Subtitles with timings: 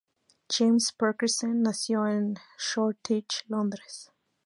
[0.49, 4.11] James Parkinson nació en Shoreditch, Londres.